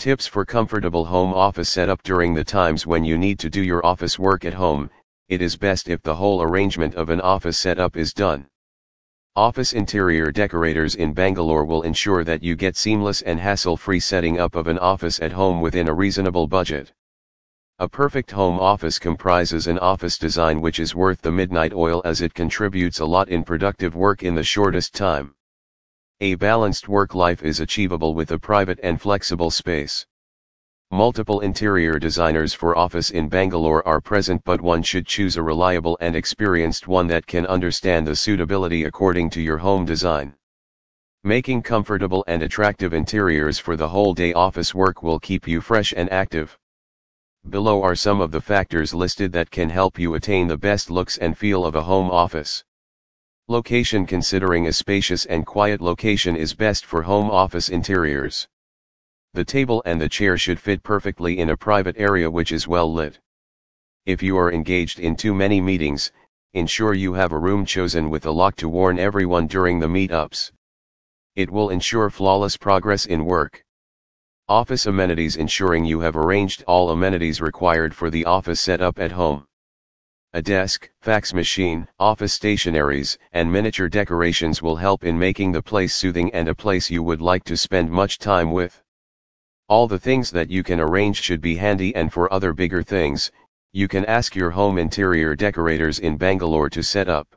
[0.00, 3.84] Tips for comfortable home office setup during the times when you need to do your
[3.84, 4.88] office work at home.
[5.28, 8.46] It is best if the whole arrangement of an office setup is done.
[9.36, 14.54] Office interior decorators in Bangalore will ensure that you get seamless and hassle-free setting up
[14.54, 16.94] of an office at home within a reasonable budget.
[17.78, 22.22] A perfect home office comprises an office design which is worth the midnight oil as
[22.22, 25.34] it contributes a lot in productive work in the shortest time.
[26.22, 30.04] A balanced work life is achievable with a private and flexible space.
[30.90, 35.96] Multiple interior designers for office in Bangalore are present but one should choose a reliable
[35.98, 40.34] and experienced one that can understand the suitability according to your home design.
[41.24, 45.94] Making comfortable and attractive interiors for the whole day office work will keep you fresh
[45.96, 46.58] and active.
[47.48, 51.16] Below are some of the factors listed that can help you attain the best looks
[51.16, 52.62] and feel of a home office.
[53.50, 58.46] Location Considering a spacious and quiet location is best for home office interiors.
[59.34, 62.94] The table and the chair should fit perfectly in a private area which is well
[62.94, 63.18] lit.
[64.06, 66.12] If you are engaged in too many meetings,
[66.52, 70.52] ensure you have a room chosen with a lock to warn everyone during the meetups.
[71.34, 73.64] It will ensure flawless progress in work.
[74.48, 79.44] Office amenities ensuring you have arranged all amenities required for the office setup at home.
[80.32, 85.92] A desk, fax machine, office stationaries, and miniature decorations will help in making the place
[85.92, 88.80] soothing and a place you would like to spend much time with.
[89.66, 93.32] All the things that you can arrange should be handy and for other bigger things,
[93.72, 97.34] you can ask your home interior decorators in Bangalore to set up.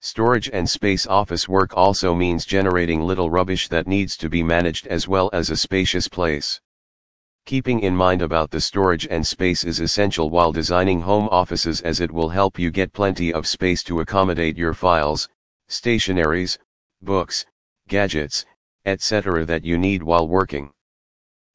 [0.00, 4.86] Storage and space office work also means generating little rubbish that needs to be managed
[4.86, 6.58] as well as a spacious place.
[7.48, 11.98] Keeping in mind about the storage and space is essential while designing home offices as
[11.98, 15.30] it will help you get plenty of space to accommodate your files,
[15.70, 16.58] stationaries,
[17.00, 17.46] books,
[17.88, 18.44] gadgets,
[18.84, 19.46] etc.
[19.46, 20.70] that you need while working.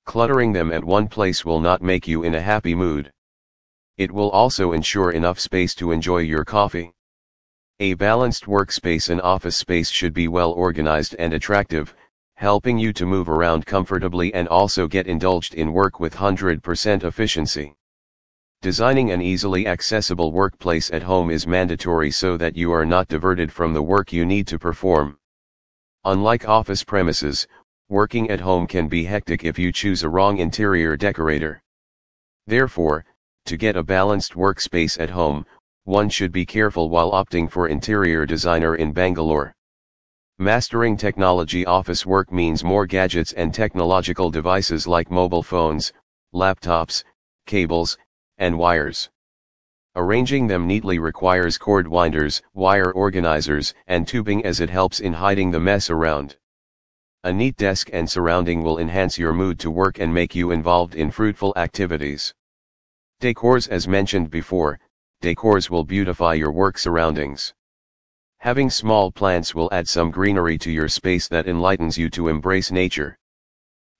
[0.05, 3.11] Cluttering them at one place will not make you in a happy mood.
[3.99, 6.91] It will also ensure enough space to enjoy your coffee.
[7.79, 11.93] A balanced workspace and office space should be well organized and attractive,
[12.43, 17.73] helping you to move around comfortably and also get indulged in work with 100% efficiency.
[18.61, 23.49] Designing an easily accessible workplace at home is mandatory so that you are not diverted
[23.49, 25.17] from the work you need to perform.
[26.03, 27.47] Unlike office premises,
[27.87, 31.63] working at home can be hectic if you choose a wrong interior decorator.
[32.45, 33.05] Therefore,
[33.45, 35.45] to get a balanced workspace at home,
[35.85, 39.55] one should be careful while opting for interior designer in Bangalore.
[40.43, 45.93] Mastering technology office work means more gadgets and technological devices like mobile phones,
[46.33, 47.05] laptops,
[47.45, 47.97] cables,
[48.39, 49.09] and wires.
[49.95, 55.49] Arranging them neatly requires cord winders, wire organizers, and tubing as it helps in hiding
[55.49, 56.35] the mess around.
[57.23, 60.95] A neat desk and surrounding will enhance your mood to work and make you involved
[60.95, 62.33] in fruitful activities.
[63.21, 64.77] Decors As mentioned before,
[65.21, 67.53] decors will beautify your work surroundings.
[68.43, 72.71] Having small plants will add some greenery to your space that enlightens you to embrace
[72.71, 73.17] nature.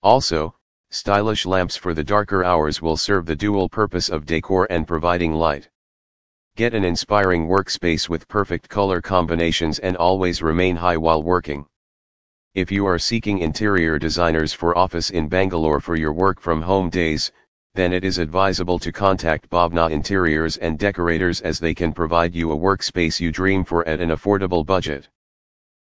[0.02, 0.54] Also,
[0.90, 5.32] stylish lamps for the darker hours will serve the dual purpose of decor and providing
[5.32, 5.70] light.
[6.56, 11.64] Get an inspiring workspace with perfect color combinations and always remain high while working.
[12.54, 16.90] If you are seeking interior designers for office in Bangalore for your work from home
[16.90, 17.32] days,
[17.74, 22.52] then it is advisable to contact Bobna Interiors and Decorators as they can provide you
[22.52, 25.08] a workspace you dream for at an affordable budget.